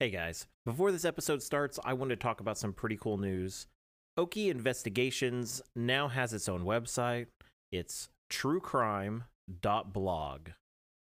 [0.00, 3.66] Hey guys, before this episode starts, I want to talk about some pretty cool news.
[4.16, 7.26] Okie Investigations now has its own website.
[7.72, 10.40] It's truecrime.blog.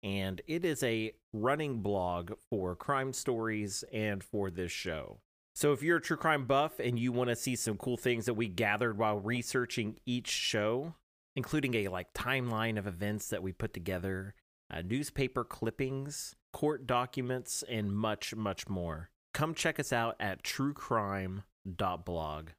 [0.04, 5.20] And it is a running blog for crime stories and for this show.
[5.54, 8.26] So if you're a true crime buff and you want to see some cool things
[8.26, 10.94] that we gathered while researching each show,
[11.36, 14.34] including a like timeline of events that we put together,
[14.72, 19.12] uh, newspaper clippings, court documents, and much, much more.
[19.32, 22.50] Come check us out at truecrime.blog.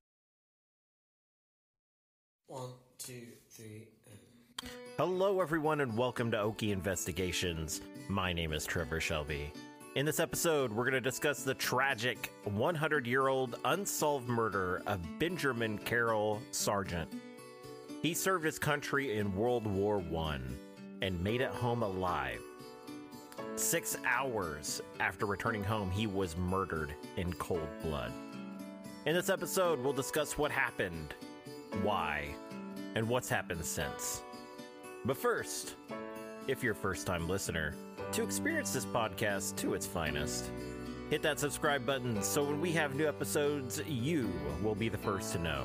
[2.47, 4.71] One, two, three, and...
[4.97, 7.81] Hello, everyone, and welcome to Okie Investigations.
[8.09, 9.53] My name is Trevor Shelby.
[9.97, 15.01] In this episode, we're going to discuss the tragic 100 year old unsolved murder of
[15.19, 17.13] Benjamin Carroll Sargent.
[18.01, 20.39] He served his country in World War I
[21.03, 22.39] and made it home alive.
[23.59, 28.13] Six hours after returning home, he was murdered in cold blood.
[29.05, 31.17] In this episode, we'll discuss what happened,
[31.83, 32.37] why,
[32.95, 34.23] and what's happened since.
[35.05, 35.75] But first,
[36.47, 37.75] if you're a first time listener,
[38.13, 40.53] to experience this podcast to its finest,
[41.11, 45.33] hit that subscribe button so when we have new episodes, you will be the first
[45.33, 45.65] to know.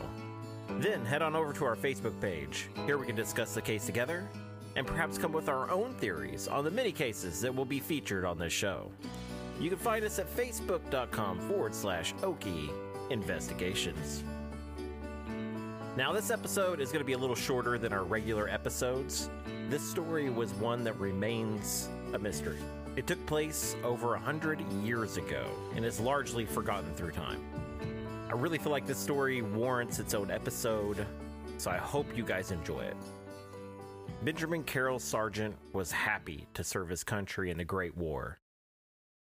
[0.80, 2.70] Then head on over to our Facebook page.
[2.88, 4.28] Here we can discuss the case together
[4.76, 8.26] and perhaps come with our own theories on the many cases that will be featured
[8.26, 8.92] on this show.
[9.60, 12.72] You can find us at facebook.com forward slash Okie
[13.10, 14.24] Investigations.
[15.96, 19.30] Now, this episode is going to be a little shorter than our regular episodes.
[19.70, 22.58] This story was one that remains a mystery.
[22.96, 27.44] It took place over a hundred years ago and is largely forgotten through time.
[28.28, 31.06] I really feel like this story warrants its own episode,
[31.58, 32.98] so I hope you guys enjoy it.
[34.24, 38.40] Benjamin Carroll Sargent was happy to serve his country in the Great War.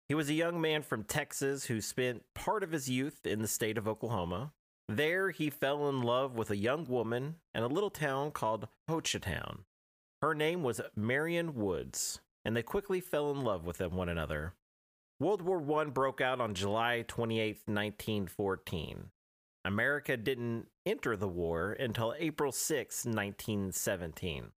[0.08, 3.48] He was a young man from Texas who spent part of his youth in the
[3.48, 4.52] state of Oklahoma.
[4.88, 9.64] There, he fell in love with a young woman in a little town called Hochatown.
[10.22, 14.54] Her name was Marion Woods, and they quickly fell in love with one another.
[15.18, 19.10] World War I broke out on July 28, 1914.
[19.64, 24.52] America didn't enter the war until April 6, 1917.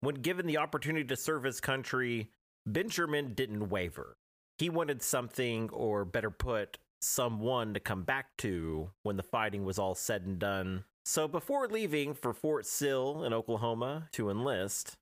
[0.00, 2.30] When given the opportunity to serve his country,
[2.66, 4.16] Benjamin didn't waver.
[4.58, 9.78] He wanted something, or better put, someone to come back to when the fighting was
[9.78, 10.84] all said and done.
[11.04, 14.96] So before leaving for Fort Sill in Oklahoma to enlist,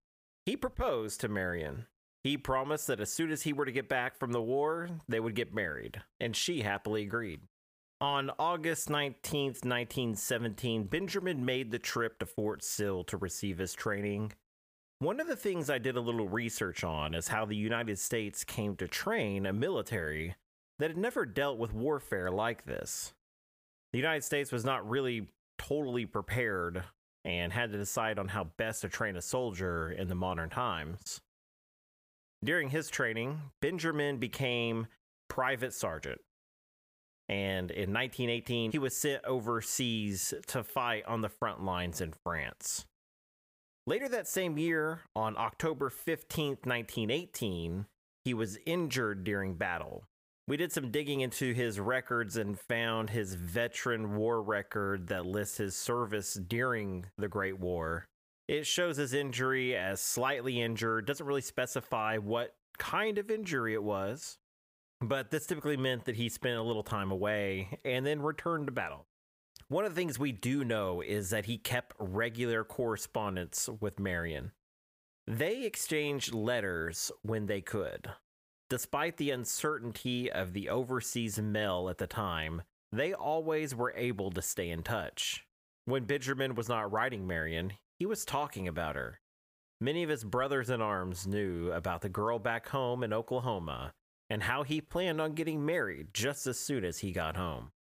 [0.45, 1.87] he proposed to Marion.
[2.23, 5.21] He promised that as soon as he were to get back from the war, they
[5.21, 7.41] would get married, and she happily agreed.
[8.01, 14.33] On August 19th, 1917, Benjamin made the trip to Fort Sill to receive his training.
[15.05, 18.43] One of the things I did a little research on is how the United States
[18.43, 20.35] came to train a military
[20.79, 23.13] that had never dealt with warfare like this.
[23.93, 25.29] The United States was not really
[25.59, 26.85] totally prepared
[27.23, 31.21] and had to decide on how best to train a soldier in the modern times.
[32.43, 34.87] During his training, Benjamin became
[35.29, 36.23] private sergeant.
[37.29, 42.87] And in 1918, he was sent overseas to fight on the front lines in France.
[43.87, 47.85] Later that same year, on October 15th, 1918,
[48.25, 50.05] he was injured during battle.
[50.49, 55.59] We did some digging into his records and found his veteran war record that lists
[55.59, 58.07] his service during the Great War.
[58.49, 63.83] It shows his injury as slightly injured, doesn't really specify what kind of injury it
[63.83, 64.39] was,
[65.03, 68.73] but this typically meant that he spent a little time away and then returned to
[68.73, 69.05] battle.
[69.75, 74.53] One of the things we do know is that he kept regular correspondence with Marion.
[75.27, 78.07] They exchanged letters when they could.
[78.71, 82.63] Despite the uncertainty of the overseas mail at the time,
[82.93, 85.45] they always were able to stay in touch.
[85.87, 89.19] When Benjamin was not writing Marion, he was talking about her.
[89.81, 93.93] Many of his brothers in arms knew about the girl back home in Oklahoma
[94.31, 97.73] and how he planned on getting married just as soon as he got home.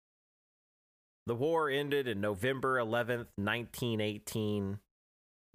[1.27, 4.81] The war ended in November 11th, 1918.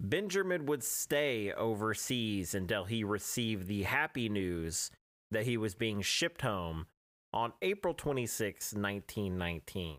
[0.00, 4.90] Benjamin would stay overseas until he received the happy news
[5.30, 6.86] that he was being shipped home
[7.34, 9.98] on April 26, 1919.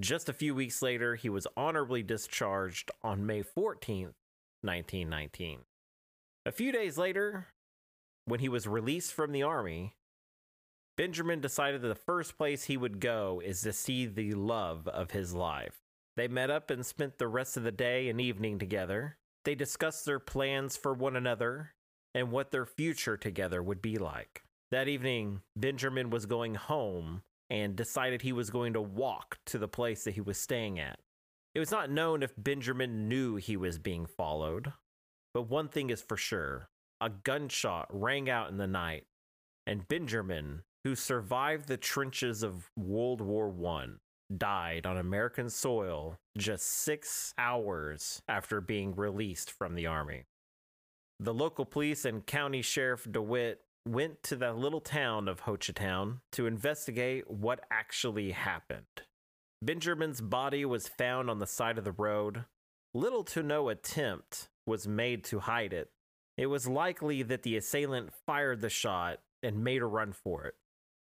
[0.00, 4.14] Just a few weeks later, he was honorably discharged on May 14,
[4.62, 5.60] 1919.
[6.46, 7.48] A few days later,
[8.24, 9.94] when he was released from the army,
[10.98, 15.12] Benjamin decided that the first place he would go is to see the love of
[15.12, 15.76] his life.
[16.16, 19.16] They met up and spent the rest of the day and evening together.
[19.44, 21.74] They discussed their plans for one another
[22.16, 24.42] and what their future together would be like.
[24.72, 29.68] That evening, Benjamin was going home and decided he was going to walk to the
[29.68, 30.98] place that he was staying at.
[31.54, 34.72] It was not known if Benjamin knew he was being followed,
[35.32, 36.70] but one thing is for sure
[37.00, 39.04] a gunshot rang out in the night,
[39.64, 43.86] and Benjamin, who survived the trenches of World War I,
[44.36, 50.24] died on American soil just six hours after being released from the Army.
[51.20, 56.46] The local police and County Sheriff DeWitt went to the little town of Hochatown to
[56.46, 58.84] investigate what actually happened.
[59.62, 62.44] Benjamin's body was found on the side of the road.
[62.94, 65.90] Little to no attempt was made to hide it.
[66.36, 70.54] It was likely that the assailant fired the shot and made a run for it.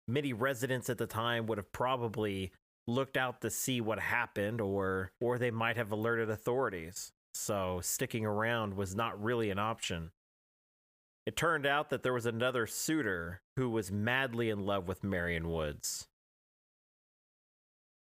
[0.07, 2.53] Many residents at the time would have probably
[2.87, 7.13] looked out to see what happened or or they might have alerted authorities.
[7.35, 10.11] So sticking around was not really an option.
[11.27, 15.49] It turned out that there was another suitor who was madly in love with Marion
[15.49, 16.07] Woods.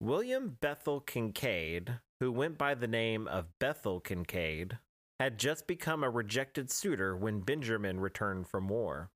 [0.01, 4.79] William Bethel Kincaid, who went by the name of Bethel Kincaid,
[5.21, 9.11] had just become a rejected suitor when Benjamin returned from war.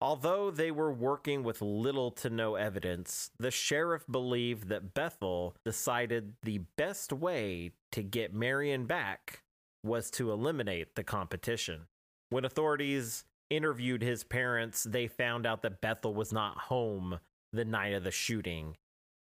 [0.00, 6.34] Although they were working with little to no evidence, the sheriff believed that Bethel decided
[6.42, 9.42] the best way to get Marion back
[9.82, 11.86] was to eliminate the competition.
[12.30, 17.18] When authorities interviewed his parents, they found out that Bethel was not home
[17.52, 18.76] the night of the shooting.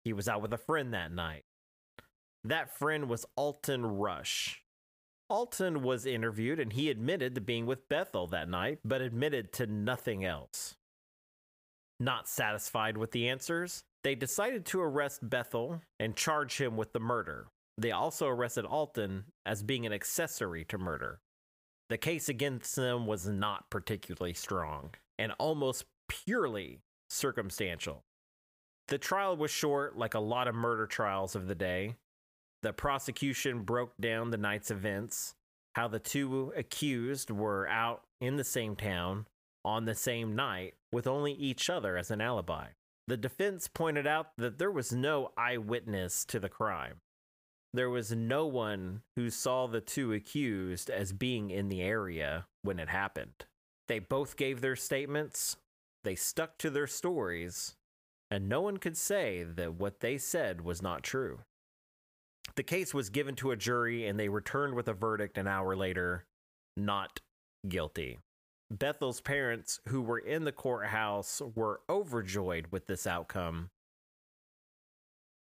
[0.05, 1.45] He was out with a friend that night.
[2.45, 4.63] That friend was Alton Rush.
[5.33, 9.67] Alton was interviewed and he admitted to being with Bethel that night, but admitted to
[9.67, 10.77] nothing else.
[11.99, 17.01] Not satisfied with the answers, they decided to arrest Bethel and charge him with the
[17.01, 17.47] murder.
[17.79, 21.21] They also arrested Alton as being an accessory to murder.
[21.89, 28.05] The case against them was not particularly strong and almost purely circumstantial.
[28.89, 31.95] The trial was short, like a lot of murder trials of the day,
[32.63, 35.35] the prosecution broke down the night's events,
[35.75, 39.27] how the two accused were out in the same town
[39.65, 42.67] on the same night with only each other as an alibi.
[43.09, 46.97] The defense pointed out that there was no eyewitness to the crime.
[47.75, 52.79] There was no one who saw the two accused as being in the area when
[52.79, 53.47] it happened.
[53.89, 55.57] They both gave their statements,
[56.05, 57.75] they stuck to their stories,
[58.31, 61.41] and no one could say that what they said was not true.
[62.57, 65.75] The case was given to a jury and they returned with a verdict an hour
[65.75, 66.27] later
[66.77, 67.21] not
[67.69, 68.19] guilty.
[68.71, 73.69] Bethel's parents, who were in the courthouse, were overjoyed with this outcome.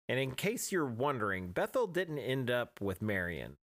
[0.08, 3.56] And in case you're wondering, Bethel didn't end up with Marion.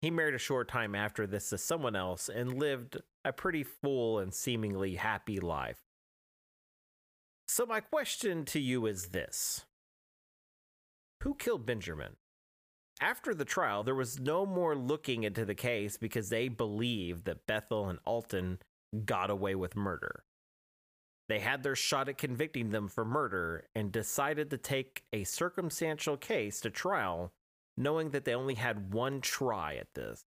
[0.00, 4.20] He married a short time after this to someone else and lived a pretty full
[4.20, 5.78] and seemingly happy life.
[7.48, 9.64] So, my question to you is this
[11.22, 12.16] Who killed Benjamin?
[13.00, 17.46] After the trial, there was no more looking into the case because they believed that
[17.46, 18.58] Bethel and Alton
[19.04, 20.24] got away with murder.
[21.28, 26.16] They had their shot at convicting them for murder and decided to take a circumstantial
[26.16, 27.32] case to trial,
[27.76, 30.24] knowing that they only had one try at this.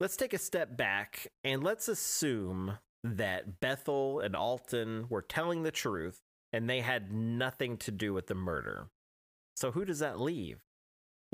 [0.00, 5.70] Let's take a step back and let's assume that Bethel and Alton were telling the
[5.70, 6.20] truth
[6.52, 8.86] and they had nothing to do with the murder.
[9.56, 10.60] So, who does that leave?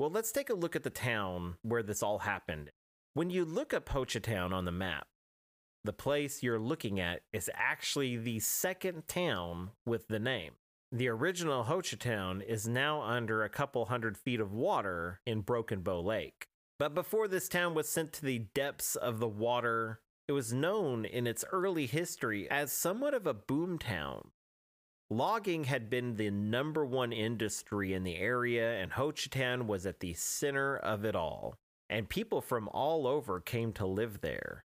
[0.01, 2.71] Well, let's take a look at the town where this all happened.
[3.13, 5.05] When you look up Hochatown on the map,
[5.83, 10.53] the place you're looking at is actually the second town with the name.
[10.91, 16.01] The original Hochatown is now under a couple hundred feet of water in Broken Bow
[16.01, 16.47] Lake.
[16.79, 21.05] But before this town was sent to the depths of the water, it was known
[21.05, 24.31] in its early history as somewhat of a boom town.
[25.11, 30.13] Logging had been the number one industry in the area, and Hochatown was at the
[30.13, 31.57] center of it all,
[31.89, 34.63] and people from all over came to live there.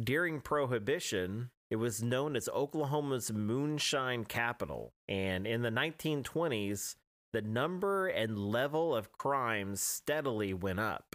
[0.00, 6.96] During Prohibition, it was known as Oklahoma's moonshine capital, and in the 1920s,
[7.32, 11.14] the number and level of crimes steadily went up.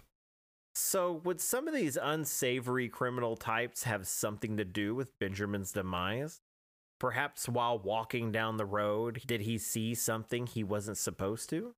[0.74, 6.40] So, would some of these unsavory criminal types have something to do with Benjamin's demise?
[7.02, 11.74] Perhaps while walking down the road, did he see something he wasn't supposed to?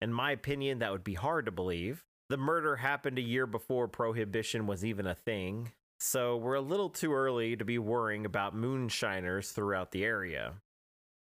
[0.00, 2.04] In my opinion, that would be hard to believe.
[2.28, 6.88] The murder happened a year before prohibition was even a thing, so we're a little
[6.88, 10.52] too early to be worrying about moonshiners throughout the area.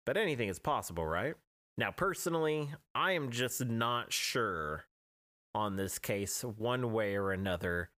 [0.06, 1.36] But anything is possible, right?
[1.78, 4.86] Now, personally, I am just not sure
[5.54, 7.90] on this case one way or another.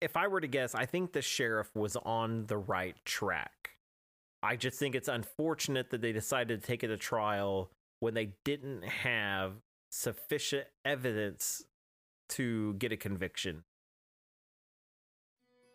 [0.00, 3.70] If I were to guess, I think the sheriff was on the right track.
[4.44, 7.70] I just think it's unfortunate that they decided to take it to trial
[8.00, 9.52] when they didn't have
[9.90, 11.64] sufficient evidence
[12.28, 13.64] to get a conviction.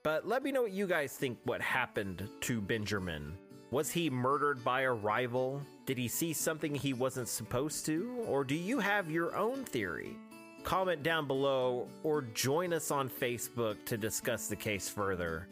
[0.03, 3.35] But let me know what you guys think what happened to Benjamin.
[3.71, 5.63] Was he murdered by a rival?
[5.87, 8.23] Did he see something he wasn't supposed to?
[8.27, 10.15] Or do you have your own theory?
[10.63, 15.47] Comment down below or join us on Facebook to discuss the case further.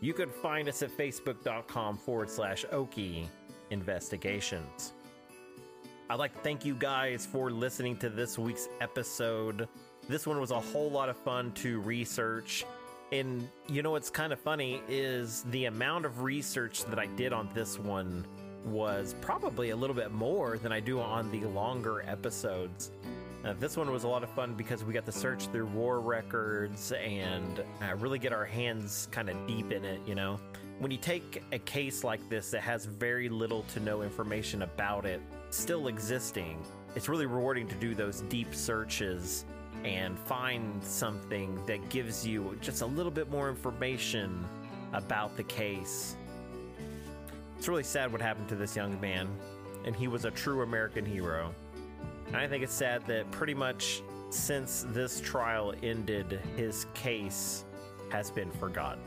[0.00, 3.26] You can find us at facebook.com forward slash Okie
[3.70, 4.92] Investigations.
[6.08, 9.68] I'd like to thank you guys for listening to this week's episode.
[10.08, 12.64] This one was a whole lot of fun to research.
[13.10, 17.32] And you know what's kind of funny is the amount of research that I did
[17.32, 18.24] on this one
[18.64, 22.92] was probably a little bit more than I do on the longer episodes.
[23.44, 26.00] Uh, this one was a lot of fun because we got to search through war
[26.00, 30.40] records and uh, really get our hands kind of deep in it, you know?
[30.80, 35.06] When you take a case like this that has very little to no information about
[35.06, 36.58] it still existing,
[36.96, 39.44] it's really rewarding to do those deep searches
[39.84, 44.44] and find something that gives you just a little bit more information
[44.92, 46.16] about the case.
[47.56, 49.28] It's really sad what happened to this young man,
[49.84, 51.54] and he was a true American hero.
[52.34, 57.64] I think it's sad that pretty much since this trial ended, his case
[58.10, 59.02] has been forgotten.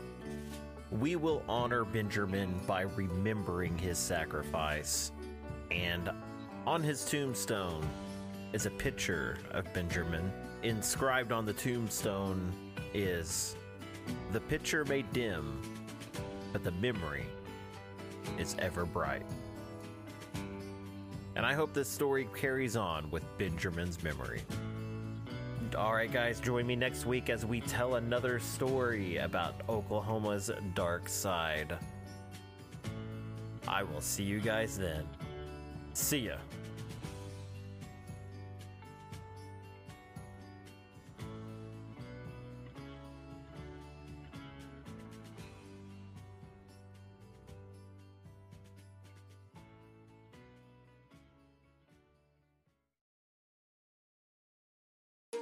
[0.90, 5.12] We will honor Benjamin by remembering his sacrifice.
[5.70, 6.10] And
[6.66, 7.88] on his tombstone
[8.52, 10.30] is a picture of Benjamin.
[10.62, 12.52] Inscribed on the tombstone
[12.92, 13.56] is
[14.32, 15.62] The picture may dim,
[16.52, 17.26] but the memory
[18.38, 19.24] is ever bright.
[21.34, 24.42] And I hope this story carries on with Benjamin's memory.
[25.76, 31.08] All right, guys, join me next week as we tell another story about Oklahoma's dark
[31.08, 31.78] side.
[33.66, 35.08] I will see you guys then.
[35.94, 36.36] See ya.